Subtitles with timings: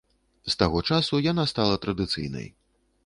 [0.53, 2.47] З таго часу яна стала традыцыйнай.